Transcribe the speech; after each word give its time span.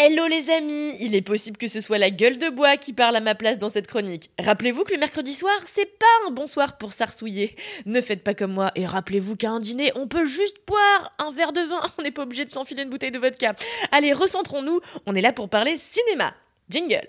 Hello 0.00 0.28
les 0.28 0.48
amis, 0.50 0.94
il 1.00 1.16
est 1.16 1.22
possible 1.22 1.56
que 1.56 1.66
ce 1.66 1.80
soit 1.80 1.98
la 1.98 2.10
gueule 2.10 2.38
de 2.38 2.50
bois 2.50 2.76
qui 2.76 2.92
parle 2.92 3.16
à 3.16 3.20
ma 3.20 3.34
place 3.34 3.58
dans 3.58 3.68
cette 3.68 3.88
chronique. 3.88 4.30
Rappelez-vous 4.38 4.84
que 4.84 4.92
le 4.92 5.00
mercredi 5.00 5.34
soir, 5.34 5.58
c'est 5.66 5.98
pas 5.98 6.06
un 6.28 6.30
bon 6.30 6.46
soir 6.46 6.78
pour 6.78 6.92
s'arsouiller. 6.92 7.56
Ne 7.84 8.00
faites 8.00 8.22
pas 8.22 8.34
comme 8.34 8.52
moi 8.52 8.70
et 8.76 8.86
rappelez-vous 8.86 9.34
qu'à 9.34 9.50
un 9.50 9.58
dîner, 9.58 9.90
on 9.96 10.06
peut 10.06 10.24
juste 10.24 10.58
boire 10.68 11.16
un 11.18 11.32
verre 11.32 11.52
de 11.52 11.62
vin, 11.62 11.80
on 11.98 12.02
n'est 12.02 12.12
pas 12.12 12.22
obligé 12.22 12.44
de 12.44 12.50
s'enfiler 12.50 12.84
une 12.84 12.90
bouteille 12.90 13.10
de 13.10 13.18
vodka. 13.18 13.56
Allez, 13.90 14.12
recentrons-nous, 14.12 14.80
on 15.06 15.16
est 15.16 15.20
là 15.20 15.32
pour 15.32 15.48
parler 15.48 15.76
cinéma. 15.76 16.32
Jingle. 16.70 17.08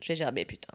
Je 0.00 0.08
vais 0.08 0.16
gerber, 0.16 0.44
putain. 0.44 0.74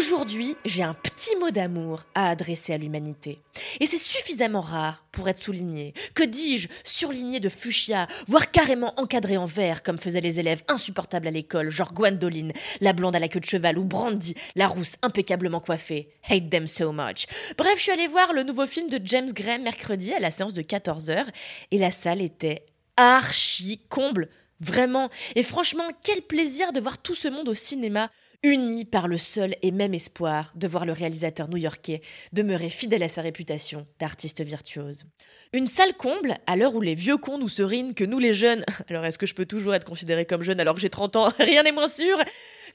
Aujourd'hui, 0.00 0.56
j'ai 0.64 0.82
un 0.82 0.94
petit 0.94 1.36
mot 1.36 1.50
d'amour 1.50 2.04
à 2.14 2.30
adresser 2.30 2.72
à 2.72 2.78
l'humanité. 2.78 3.38
Et 3.80 3.86
c'est 3.86 3.98
suffisamment 3.98 4.62
rare 4.62 5.04
pour 5.12 5.28
être 5.28 5.36
souligné. 5.36 5.92
Que 6.14 6.22
dis-je 6.22 6.68
Surligné 6.84 7.38
de 7.38 7.50
fuchsia, 7.50 8.06
voire 8.26 8.50
carrément 8.50 8.98
encadré 8.98 9.36
en 9.36 9.44
vert, 9.44 9.82
comme 9.82 9.98
faisaient 9.98 10.22
les 10.22 10.40
élèves 10.40 10.62
insupportables 10.68 11.28
à 11.28 11.30
l'école, 11.30 11.68
genre 11.68 11.92
Gwendoline, 11.92 12.54
la 12.80 12.94
blonde 12.94 13.14
à 13.14 13.18
la 13.18 13.28
queue 13.28 13.40
de 13.40 13.44
cheval, 13.44 13.76
ou 13.76 13.84
Brandy, 13.84 14.34
la 14.56 14.68
rousse 14.68 14.96
impeccablement 15.02 15.60
coiffée. 15.60 16.08
Hate 16.26 16.48
them 16.48 16.66
so 16.66 16.92
much. 16.92 17.26
Bref, 17.58 17.74
je 17.76 17.82
suis 17.82 17.92
allée 17.92 18.06
voir 18.06 18.32
le 18.32 18.42
nouveau 18.42 18.66
film 18.66 18.88
de 18.88 18.98
James 19.04 19.30
Gray 19.30 19.58
mercredi 19.58 20.14
à 20.14 20.18
la 20.18 20.30
séance 20.30 20.54
de 20.54 20.62
14h, 20.62 21.26
et 21.72 21.76
la 21.76 21.90
salle 21.90 22.22
était 22.22 22.64
archi 22.96 23.82
comble. 23.90 24.30
Vraiment. 24.60 25.10
Et 25.36 25.42
franchement, 25.42 25.88
quel 26.02 26.22
plaisir 26.22 26.72
de 26.72 26.80
voir 26.80 26.96
tout 26.96 27.14
ce 27.14 27.28
monde 27.28 27.50
au 27.50 27.54
cinéma 27.54 28.10
unis 28.42 28.84
par 28.84 29.08
le 29.08 29.16
seul 29.16 29.54
et 29.62 29.70
même 29.70 29.94
espoir 29.94 30.52
de 30.54 30.66
voir 30.66 30.86
le 30.86 30.92
réalisateur 30.92 31.48
new-yorkais 31.48 32.00
demeurer 32.32 32.70
fidèle 32.70 33.02
à 33.02 33.08
sa 33.08 33.20
réputation 33.20 33.86
d'artiste 33.98 34.42
virtuose. 34.42 35.04
Une 35.52 35.66
salle 35.66 35.94
comble, 35.94 36.36
à 36.46 36.56
l'heure 36.56 36.74
où 36.74 36.80
les 36.80 36.94
vieux 36.94 37.18
cons 37.18 37.38
nous 37.38 37.48
serinent 37.48 37.94
que 37.94 38.04
nous 38.04 38.18
les 38.18 38.32
jeunes, 38.32 38.64
alors 38.88 39.04
est-ce 39.04 39.18
que 39.18 39.26
je 39.26 39.34
peux 39.34 39.46
toujours 39.46 39.74
être 39.74 39.86
considéré 39.86 40.24
comme 40.24 40.42
jeune 40.42 40.60
alors 40.60 40.74
que 40.74 40.80
j'ai 40.80 40.90
30 40.90 41.16
ans? 41.16 41.32
Rien 41.38 41.62
n'est 41.62 41.72
moins 41.72 41.88
sûr 41.88 42.18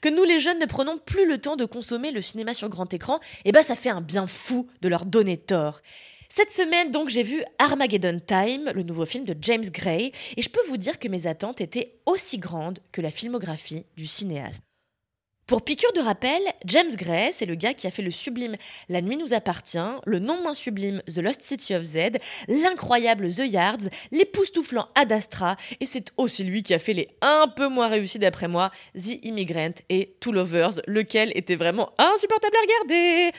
que 0.00 0.08
nous 0.08 0.24
les 0.24 0.40
jeunes 0.40 0.58
ne 0.58 0.66
prenons 0.66 0.98
plus 0.98 1.26
le 1.26 1.38
temps 1.38 1.56
de 1.56 1.64
consommer 1.64 2.10
le 2.10 2.22
cinéma 2.22 2.54
sur 2.54 2.68
grand 2.68 2.92
écran, 2.92 3.18
et 3.44 3.48
eh 3.48 3.52
ben 3.52 3.62
ça 3.62 3.74
fait 3.74 3.90
un 3.90 4.00
bien 4.00 4.26
fou 4.26 4.68
de 4.82 4.88
leur 4.88 5.06
donner 5.06 5.36
tort. 5.36 5.80
Cette 6.28 6.50
semaine, 6.50 6.90
donc, 6.90 7.08
j'ai 7.08 7.22
vu 7.22 7.42
Armageddon 7.58 8.18
Time, 8.18 8.72
le 8.74 8.82
nouveau 8.82 9.06
film 9.06 9.24
de 9.24 9.34
James 9.40 9.64
Gray, 9.70 10.12
et 10.36 10.42
je 10.42 10.48
peux 10.48 10.60
vous 10.68 10.76
dire 10.76 10.98
que 10.98 11.08
mes 11.08 11.26
attentes 11.26 11.60
étaient 11.60 12.00
aussi 12.04 12.38
grandes 12.38 12.80
que 12.92 13.00
la 13.00 13.10
filmographie 13.10 13.86
du 13.96 14.06
cinéaste. 14.06 14.62
Pour 15.46 15.62
piqûre 15.62 15.92
de 15.92 16.00
rappel, 16.00 16.42
James 16.64 16.90
Gray, 16.96 17.32
c'est 17.32 17.46
le 17.46 17.54
gars 17.54 17.72
qui 17.72 17.86
a 17.86 17.92
fait 17.92 18.02
le 18.02 18.10
sublime 18.10 18.56
La 18.88 19.00
nuit 19.00 19.16
nous 19.16 19.32
appartient, 19.32 19.78
le 20.04 20.18
non 20.18 20.42
moins 20.42 20.54
sublime 20.54 21.00
The 21.06 21.18
Lost 21.18 21.40
City 21.40 21.72
of 21.76 21.84
Z, 21.84 22.18
l'incroyable 22.48 23.32
The 23.32 23.44
Yards, 23.46 23.88
l'époustouflant 24.10 24.88
Ad 24.96 25.12
Astra, 25.12 25.56
et 25.78 25.86
c'est 25.86 26.10
aussi 26.16 26.42
lui 26.42 26.64
qui 26.64 26.74
a 26.74 26.80
fait 26.80 26.94
les 26.94 27.06
un 27.20 27.46
peu 27.46 27.68
moins 27.68 27.86
réussis 27.86 28.18
d'après 28.18 28.48
moi, 28.48 28.72
The 28.96 29.24
Immigrant 29.24 29.74
et 29.88 30.16
Two 30.18 30.32
Lovers, 30.32 30.80
lequel 30.88 31.30
était 31.36 31.54
vraiment 31.54 31.92
insupportable 31.96 32.56
à 32.56 32.60
regarder. 32.62 33.32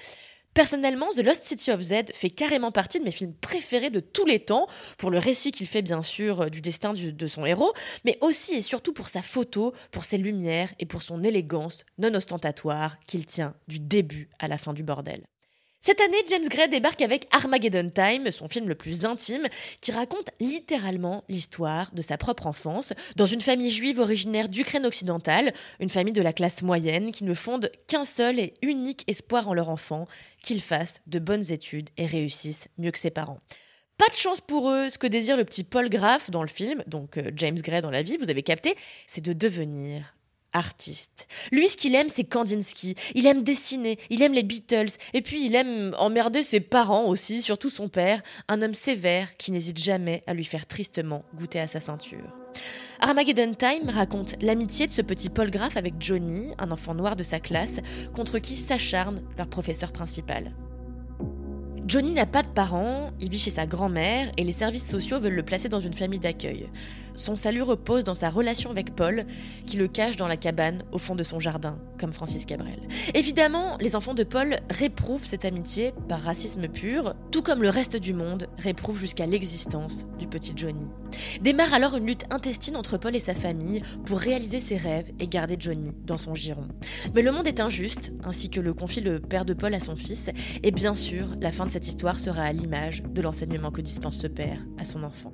Personnellement, 0.57 1.09
The 1.11 1.19
Lost 1.19 1.43
City 1.43 1.69
of 1.69 1.81
Z 1.81 1.93
fait 2.15 2.31
carrément 2.31 2.71
partie 2.71 2.97
de 2.97 3.03
mes 3.03 3.11
films 3.11 3.35
préférés 3.35 3.91
de 3.91 3.99
tous 3.99 4.25
les 4.25 4.39
temps, 4.39 4.65
pour 4.97 5.11
le 5.11 5.19
récit 5.19 5.51
qu'il 5.51 5.67
fait 5.67 5.83
bien 5.83 6.01
sûr 6.01 6.41
euh, 6.41 6.49
du 6.49 6.61
destin 6.61 6.93
de 6.93 7.27
son 7.27 7.45
héros, 7.45 7.73
mais 8.05 8.17
aussi 8.21 8.55
et 8.55 8.63
surtout 8.63 8.91
pour 8.91 9.07
sa 9.07 9.21
photo, 9.21 9.75
pour 9.91 10.03
ses 10.03 10.17
lumières 10.17 10.73
et 10.79 10.87
pour 10.87 11.03
son 11.03 11.21
élégance 11.21 11.85
non 11.99 12.11
ostentatoire 12.15 12.97
qu'il 13.05 13.27
tient 13.27 13.53
du 13.67 13.79
début 13.79 14.31
à 14.39 14.47
la 14.47 14.57
fin 14.57 14.73
du 14.73 14.81
bordel. 14.81 15.27
Cette 15.87 16.01
année, 16.01 16.17
James 16.27 16.49
Gray 16.49 16.67
débarque 16.67 17.01
avec 17.01 17.29
Armageddon 17.31 17.89
Time, 17.89 18.29
son 18.33 18.49
film 18.49 18.67
le 18.67 18.75
plus 18.75 19.05
intime, 19.05 19.47
qui 19.79 19.93
raconte 19.93 20.31
littéralement 20.41 21.23
l'histoire 21.29 21.93
de 21.93 22.01
sa 22.01 22.17
propre 22.17 22.45
enfance 22.45 22.91
dans 23.15 23.25
une 23.25 23.39
famille 23.39 23.69
juive 23.69 23.99
originaire 23.99 24.49
d'Ukraine 24.49 24.85
occidentale, 24.85 25.53
une 25.79 25.89
famille 25.89 26.11
de 26.11 26.21
la 26.21 26.33
classe 26.33 26.61
moyenne 26.61 27.13
qui 27.13 27.23
ne 27.23 27.33
fonde 27.33 27.71
qu'un 27.87 28.03
seul 28.03 28.37
et 28.37 28.53
unique 28.61 29.05
espoir 29.07 29.47
en 29.47 29.53
leur 29.53 29.69
enfant, 29.69 30.07
qu'il 30.43 30.59
fasse 30.59 30.99
de 31.07 31.19
bonnes 31.19 31.53
études 31.53 31.89
et 31.95 32.05
réussisse 32.05 32.67
mieux 32.77 32.91
que 32.91 32.99
ses 32.99 33.09
parents. 33.09 33.39
Pas 33.97 34.09
de 34.09 34.15
chance 34.15 34.41
pour 34.41 34.69
eux, 34.69 34.89
ce 34.89 34.97
que 34.97 35.07
désire 35.07 35.37
le 35.37 35.45
petit 35.45 35.63
Paul 35.63 35.87
Graff 35.87 36.29
dans 36.29 36.43
le 36.43 36.49
film, 36.49 36.83
donc 36.87 37.17
euh, 37.17 37.31
James 37.37 37.59
Gray 37.61 37.81
dans 37.81 37.91
la 37.91 38.01
vie, 38.01 38.17
vous 38.17 38.29
avez 38.29 38.43
capté, 38.43 38.75
c'est 39.05 39.23
de 39.23 39.31
devenir 39.31 40.16
artiste. 40.57 41.27
Lui, 41.51 41.69
ce 41.69 41.77
qu'il 41.77 41.95
aime, 41.95 42.09
c'est 42.09 42.23
Kandinsky. 42.23 42.95
Il 43.15 43.27
aime 43.27 43.43
dessiner, 43.43 43.97
il 44.09 44.21
aime 44.21 44.33
les 44.33 44.43
Beatles, 44.43 44.97
et 45.13 45.21
puis 45.21 45.45
il 45.45 45.55
aime 45.55 45.95
emmerder 45.97 46.43
ses 46.43 46.59
parents 46.59 47.05
aussi, 47.05 47.41
surtout 47.41 47.69
son 47.69 47.89
père, 47.89 48.21
un 48.47 48.61
homme 48.61 48.73
sévère 48.73 49.37
qui 49.37 49.51
n'hésite 49.51 49.77
jamais 49.77 50.23
à 50.27 50.33
lui 50.33 50.45
faire 50.45 50.65
tristement 50.65 51.23
goûter 51.35 51.59
à 51.59 51.67
sa 51.67 51.79
ceinture. 51.79 52.33
Armageddon 52.99 53.53
Time 53.53 53.89
raconte 53.89 54.35
l'amitié 54.41 54.87
de 54.87 54.91
ce 54.91 55.03
petit 55.03 55.29
Paul 55.29 55.51
Graff 55.51 55.77
avec 55.77 55.95
Johnny, 55.99 56.53
un 56.57 56.71
enfant 56.71 56.95
noir 56.95 57.15
de 57.15 57.23
sa 57.23 57.39
classe, 57.39 57.79
contre 58.13 58.39
qui 58.39 58.55
s'acharne 58.55 59.21
leur 59.37 59.47
professeur 59.47 59.91
principal. 59.91 60.53
Johnny 61.87 62.11
n'a 62.11 62.25
pas 62.25 62.43
de 62.43 62.49
parents, 62.49 63.11
il 63.21 63.29
vit 63.29 63.39
chez 63.39 63.51
sa 63.51 63.65
grand-mère 63.65 64.29
et 64.35 64.43
les 64.43 64.51
services 64.51 64.89
sociaux 64.89 65.21
veulent 65.21 65.35
le 65.35 65.43
placer 65.43 65.69
dans 65.69 65.79
une 65.79 65.93
famille 65.93 66.19
d'accueil. 66.19 66.67
Son 67.17 67.35
salut 67.35 67.63
repose 67.63 68.03
dans 68.03 68.13
sa 68.13 68.29
relation 68.29 68.69
avec 68.69 68.95
Paul, 68.95 69.25
qui 69.65 69.75
le 69.75 69.87
cache 69.87 70.17
dans 70.17 70.27
la 70.27 70.37
cabane 70.37 70.83
au 70.91 70.99
fond 70.99 71.15
de 71.15 71.23
son 71.23 71.39
jardin, 71.39 71.79
comme 71.99 72.13
Francis 72.13 72.45
Cabrel. 72.45 72.79
Évidemment, 73.15 73.75
les 73.81 73.95
enfants 73.95 74.13
de 74.13 74.23
Paul 74.23 74.57
réprouvent 74.69 75.25
cette 75.25 75.43
amitié 75.43 75.95
par 76.07 76.21
racisme 76.21 76.67
pur, 76.67 77.15
tout 77.31 77.41
comme 77.41 77.63
le 77.63 77.69
reste 77.69 77.97
du 77.97 78.13
monde 78.13 78.47
réprouve 78.59 78.99
jusqu'à 78.99 79.25
l'existence 79.25 80.05
du 80.19 80.27
petit 80.27 80.53
Johnny. 80.55 80.85
Démarre 81.41 81.73
alors 81.73 81.95
une 81.95 82.05
lutte 82.05 82.25
intestine 82.29 82.77
entre 82.77 82.97
Paul 82.97 83.15
et 83.15 83.19
sa 83.19 83.33
famille 83.33 83.81
pour 84.05 84.19
réaliser 84.19 84.59
ses 84.59 84.77
rêves 84.77 85.11
et 85.19 85.27
garder 85.27 85.57
Johnny 85.59 85.93
dans 86.05 86.19
son 86.19 86.35
giron. 86.35 86.67
Mais 87.15 87.23
le 87.23 87.31
monde 87.31 87.47
est 87.47 87.59
injuste, 87.59 88.11
ainsi 88.23 88.51
que 88.51 88.59
le 88.59 88.75
confie 88.75 89.01
le 89.01 89.19
père 89.19 89.45
de 89.45 89.55
Paul 89.55 89.73
à 89.73 89.79
son 89.79 89.95
fils, 89.95 90.29
et 90.61 90.69
bien 90.69 90.93
sûr, 90.93 91.29
la 91.41 91.51
fin 91.51 91.65
de 91.65 91.71
cette 91.71 91.87
histoire 91.87 92.19
sera 92.19 92.43
à 92.43 92.53
l'image 92.53 93.01
de 93.01 93.21
l'enseignement 93.23 93.71
que 93.71 93.81
dispense 93.81 94.19
ce 94.19 94.27
père 94.27 94.59
à 94.77 94.85
son 94.85 95.01
enfant. 95.01 95.33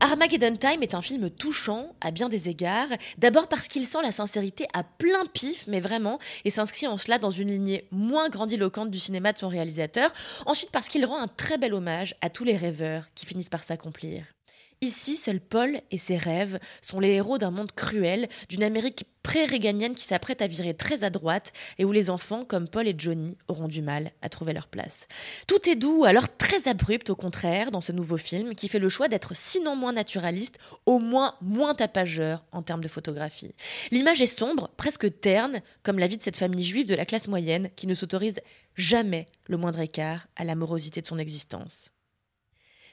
Armageddon 0.00 0.56
Time 0.56 0.82
est 0.82 0.94
un 0.94 1.00
film 1.00 1.30
touchant 1.30 1.94
à 2.02 2.10
bien 2.10 2.28
des 2.28 2.50
égards, 2.50 2.88
d'abord 3.16 3.48
parce 3.48 3.66
qu'il 3.66 3.86
sent 3.86 4.02
la 4.02 4.12
sincérité 4.12 4.66
à 4.74 4.84
plein 4.84 5.24
pif, 5.26 5.64
mais 5.68 5.80
vraiment, 5.80 6.18
et 6.44 6.50
s'inscrit 6.50 6.86
en 6.86 6.98
cela 6.98 7.18
dans 7.18 7.30
une 7.30 7.48
lignée 7.48 7.88
moins 7.90 8.28
grandiloquente 8.28 8.90
du 8.90 8.98
cinéma 8.98 9.32
de 9.32 9.38
son 9.38 9.48
réalisateur, 9.48 10.12
ensuite 10.44 10.70
parce 10.70 10.88
qu'il 10.88 11.06
rend 11.06 11.18
un 11.18 11.28
très 11.28 11.56
bel 11.56 11.72
hommage 11.72 12.14
à 12.20 12.28
tous 12.28 12.44
les 12.44 12.56
rêveurs 12.56 13.08
qui 13.14 13.24
finissent 13.24 13.48
par 13.48 13.62
s'accomplir. 13.62 14.35
Ici, 14.82 15.16
seul 15.16 15.40
Paul 15.40 15.80
et 15.90 15.96
ses 15.96 16.18
rêves 16.18 16.58
sont 16.82 17.00
les 17.00 17.12
héros 17.12 17.38
d'un 17.38 17.50
monde 17.50 17.72
cruel, 17.72 18.28
d'une 18.50 18.62
Amérique 18.62 19.06
pré-réganienne 19.22 19.94
qui 19.94 20.04
s'apprête 20.04 20.42
à 20.42 20.46
virer 20.46 20.74
très 20.74 21.02
à 21.02 21.08
droite 21.08 21.54
et 21.78 21.86
où 21.86 21.92
les 21.92 22.10
enfants 22.10 22.44
comme 22.44 22.68
Paul 22.68 22.86
et 22.86 22.94
Johnny 22.96 23.38
auront 23.48 23.68
du 23.68 23.80
mal 23.80 24.12
à 24.20 24.28
trouver 24.28 24.52
leur 24.52 24.68
place. 24.68 25.08
Tout 25.46 25.66
est 25.68 25.76
doux, 25.76 26.04
alors 26.04 26.28
très 26.36 26.68
abrupt 26.68 27.08
au 27.08 27.16
contraire, 27.16 27.70
dans 27.70 27.80
ce 27.80 27.90
nouveau 27.90 28.18
film 28.18 28.54
qui 28.54 28.68
fait 28.68 28.78
le 28.78 28.90
choix 28.90 29.08
d'être 29.08 29.34
sinon 29.34 29.76
moins 29.76 29.94
naturaliste, 29.94 30.58
au 30.84 30.98
moins 30.98 31.36
moins 31.40 31.74
tapageur 31.74 32.44
en 32.52 32.62
termes 32.62 32.82
de 32.82 32.88
photographie. 32.88 33.54
L'image 33.90 34.20
est 34.20 34.26
sombre, 34.26 34.70
presque 34.76 35.20
terne, 35.20 35.62
comme 35.84 35.98
la 35.98 36.06
vie 36.06 36.18
de 36.18 36.22
cette 36.22 36.36
famille 36.36 36.64
juive 36.64 36.86
de 36.86 36.94
la 36.94 37.06
classe 37.06 37.28
moyenne 37.28 37.70
qui 37.76 37.86
ne 37.86 37.94
s'autorise 37.94 38.40
jamais 38.76 39.26
le 39.46 39.56
moindre 39.56 39.80
écart 39.80 40.28
à 40.36 40.44
la 40.44 40.54
morosité 40.54 41.00
de 41.00 41.06
son 41.06 41.16
existence. 41.16 41.90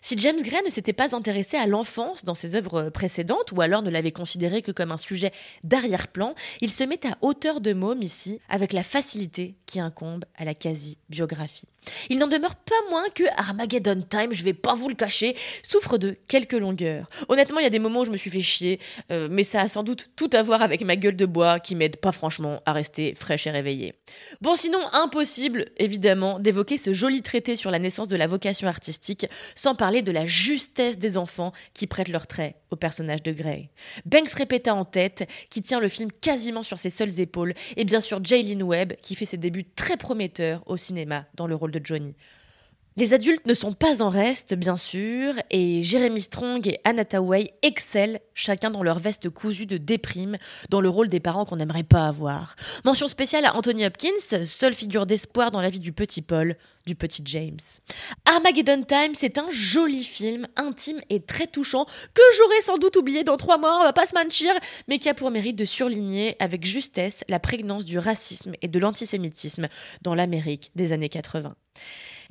Si 0.05 0.17
James 0.17 0.41
Gray 0.41 0.61
ne 0.65 0.69
s'était 0.69 0.91
pas 0.91 1.15
intéressé 1.15 1.55
à 1.55 1.65
l'enfance 1.65 2.25
dans 2.25 2.35
ses 2.35 2.57
œuvres 2.57 2.89
précédentes, 2.89 3.53
ou 3.53 3.61
alors 3.61 3.81
ne 3.83 3.89
l'avait 3.89 4.11
considéré 4.11 4.61
que 4.61 4.73
comme 4.73 4.91
un 4.91 4.97
sujet 4.97 5.31
d'arrière-plan, 5.63 6.35
il 6.59 6.73
se 6.73 6.83
met 6.83 7.07
à 7.07 7.17
hauteur 7.21 7.61
de 7.61 7.71
môme 7.71 8.01
ici, 8.01 8.41
avec 8.49 8.73
la 8.73 8.83
facilité 8.83 9.55
qui 9.65 9.79
incombe 9.79 10.25
à 10.35 10.43
la 10.43 10.55
quasi-biographie. 10.55 11.69
Il 12.09 12.17
n'en 12.17 12.27
demeure 12.27 12.55
pas 12.55 12.75
moins 12.89 13.09
que 13.13 13.23
Armageddon 13.37 14.03
Time, 14.07 14.33
je 14.33 14.43
vais 14.43 14.53
pas 14.53 14.73
vous 14.73 14.89
le 14.89 14.95
cacher, 14.95 15.35
souffre 15.63 15.97
de 15.97 16.17
quelques 16.27 16.53
longueurs. 16.53 17.09
Honnêtement, 17.29 17.59
il 17.59 17.63
y 17.63 17.67
a 17.67 17.69
des 17.69 17.79
moments 17.79 18.01
où 18.01 18.05
je 18.05 18.11
me 18.11 18.17
suis 18.17 18.29
fait 18.29 18.41
chier, 18.41 18.79
euh, 19.11 19.27
mais 19.31 19.43
ça 19.43 19.61
a 19.61 19.67
sans 19.67 19.83
doute 19.83 20.09
tout 20.15 20.29
à 20.33 20.41
voir 20.41 20.61
avec 20.61 20.83
ma 20.83 20.95
gueule 20.95 21.15
de 21.15 21.25
bois 21.25 21.59
qui 21.59 21.75
m'aide 21.75 21.97
pas 21.97 22.11
franchement 22.11 22.61
à 22.65 22.73
rester 22.73 23.15
fraîche 23.15 23.47
et 23.47 23.51
réveillée. 23.51 23.95
Bon, 24.41 24.55
sinon, 24.55 24.79
impossible, 24.91 25.71
évidemment, 25.77 26.39
d'évoquer 26.39 26.77
ce 26.77 26.93
joli 26.93 27.21
traité 27.21 27.55
sur 27.55 27.71
la 27.71 27.79
naissance 27.79 28.07
de 28.07 28.15
la 28.15 28.27
vocation 28.27 28.67
artistique 28.67 29.27
sans 29.55 29.75
de 30.01 30.11
la 30.11 30.25
justesse 30.25 30.97
des 30.97 31.17
enfants 31.17 31.53
qui 31.73 31.87
prêtent 31.87 32.09
leurs 32.09 32.27
traits 32.27 32.55
au 32.71 32.75
personnage 32.75 33.23
de 33.23 33.31
Grey. 33.31 33.69
Banks 34.05 34.31
répéta 34.31 34.73
en 34.73 34.85
tête, 34.85 35.27
qui 35.49 35.61
tient 35.61 35.79
le 35.79 35.89
film 35.89 36.11
quasiment 36.11 36.63
sur 36.63 36.79
ses 36.79 36.89
seules 36.89 37.19
épaules, 37.19 37.53
et 37.77 37.85
bien 37.85 38.01
sûr 38.01 38.23
Jaylin 38.23 38.61
Webb, 38.61 38.93
qui 39.01 39.15
fait 39.15 39.25
ses 39.25 39.37
débuts 39.37 39.65
très 39.65 39.97
prometteurs 39.97 40.63
au 40.65 40.77
cinéma 40.77 41.25
dans 41.35 41.47
le 41.47 41.55
rôle 41.55 41.71
de 41.71 41.81
Johnny. 41.83 42.15
Les 42.95 43.15
adultes 43.15 43.47
ne 43.47 43.55
sont 43.55 43.71
pas 43.71 44.03
en 44.03 44.09
reste, 44.09 44.53
bien 44.53 44.77
sûr, 44.77 45.33
et 45.49 45.81
Jeremy 45.81 46.21
Strong 46.21 46.67
et 46.67 46.79
Anna 46.83 47.03
Tawai 47.03 47.49
excellent, 47.63 48.19
chacun 48.35 48.69
dans 48.69 48.83
leur 48.83 48.99
veste 48.99 49.31
cousue 49.31 49.65
de 49.65 49.77
déprime, 49.77 50.37
dans 50.69 50.79
le 50.79 50.89
rôle 50.89 51.09
des 51.09 51.19
parents 51.19 51.43
qu'on 51.45 51.55
n'aimerait 51.55 51.81
pas 51.81 52.05
avoir. 52.05 52.55
Mention 52.85 53.07
spéciale 53.07 53.45
à 53.45 53.55
Anthony 53.55 53.87
Hopkins, 53.87 54.45
seule 54.45 54.75
figure 54.75 55.07
d'espoir 55.07 55.49
dans 55.49 55.59
la 55.59 55.71
vie 55.71 55.79
du 55.79 55.91
petit 55.91 56.21
Paul, 56.21 56.55
du 56.85 56.93
petit 56.93 57.23
James. 57.25 57.57
Armageddon 58.25 58.83
Time, 58.83 59.15
c'est 59.15 59.39
un 59.39 59.49
joli 59.49 60.03
film, 60.03 60.47
intime 60.55 61.01
et 61.09 61.19
très 61.19 61.47
touchant, 61.47 61.87
que 62.13 62.21
j'aurais 62.37 62.61
sans 62.61 62.77
doute 62.77 62.95
oublié 62.95 63.23
dans 63.23 63.37
trois 63.37 63.57
mois, 63.57 63.79
on 63.79 63.85
va 63.85 63.93
pas 63.93 64.05
se 64.05 64.13
mentir, 64.13 64.53
mais 64.87 64.99
qui 64.99 65.09
a 65.09 65.15
pour 65.15 65.31
mérite 65.31 65.55
de 65.55 65.65
surligner 65.65 66.35
avec 66.39 66.63
justesse 66.63 67.23
la 67.27 67.39
prégnance 67.39 67.85
du 67.85 67.97
racisme 67.97 68.53
et 68.61 68.67
de 68.67 68.77
l'antisémitisme 68.77 69.67
dans 70.03 70.13
l'Amérique 70.13 70.69
des 70.75 70.91
années 70.91 71.09
80. 71.09 71.55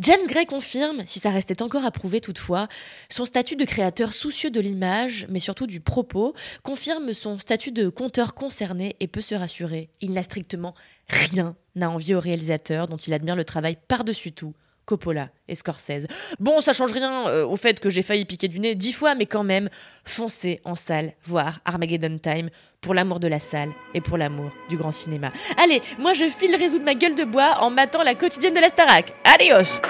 James 0.00 0.26
Gray 0.26 0.46
confirme, 0.46 1.02
si 1.06 1.18
ça 1.20 1.30
restait 1.30 1.62
encore 1.62 1.84
à 1.84 1.90
prouver 1.90 2.20
toutefois, 2.20 2.68
son 3.08 3.24
statut 3.24 3.56
de 3.56 3.64
créateur 3.64 4.14
soucieux 4.14 4.50
de 4.50 4.60
l'image, 4.60 5.26
mais 5.28 5.38
surtout 5.38 5.66
du 5.66 5.80
propos, 5.80 6.34
confirme 6.62 7.12
son 7.12 7.38
statut 7.38 7.72
de 7.72 7.88
conteur 7.88 8.34
concerné 8.34 8.96
et 9.00 9.06
peut 9.06 9.20
se 9.20 9.34
rassurer. 9.34 9.90
Il 10.00 10.12
n'a 10.12 10.22
strictement 10.22 10.74
rien 11.08 11.54
à 11.80 11.88
envier 11.88 12.14
au 12.14 12.20
réalisateur 12.20 12.86
dont 12.86 12.96
il 12.96 13.12
admire 13.12 13.36
le 13.36 13.44
travail 13.44 13.76
par-dessus 13.86 14.32
tout. 14.32 14.54
Coppola 14.84 15.28
et 15.48 15.54
Scorsese. 15.54 16.06
Bon, 16.38 16.60
ça 16.60 16.72
change 16.72 16.92
rien 16.92 17.28
euh, 17.28 17.46
au 17.46 17.56
fait 17.56 17.80
que 17.80 17.90
j'ai 17.90 18.02
failli 18.02 18.24
piquer 18.24 18.48
du 18.48 18.60
nez 18.60 18.74
dix 18.74 18.92
fois, 18.92 19.14
mais 19.14 19.26
quand 19.26 19.44
même, 19.44 19.68
foncez 20.04 20.60
en 20.64 20.74
salle 20.74 21.12
voir 21.24 21.60
Armageddon 21.64 22.18
Time 22.18 22.50
pour 22.80 22.94
l'amour 22.94 23.20
de 23.20 23.28
la 23.28 23.40
salle 23.40 23.70
et 23.94 24.00
pour 24.00 24.18
l'amour 24.18 24.50
du 24.68 24.76
grand 24.76 24.92
cinéma. 24.92 25.32
Allez, 25.62 25.82
moi 25.98 26.14
je 26.14 26.24
file 26.24 26.56
résoudre 26.56 26.84
ma 26.84 26.94
gueule 26.94 27.14
de 27.14 27.24
bois 27.24 27.58
en 27.60 27.70
matant 27.70 28.02
la 28.02 28.14
quotidienne 28.14 28.54
de 28.54 28.60
la 28.60 28.68
Starac. 28.68 29.14
Adios 29.24 29.80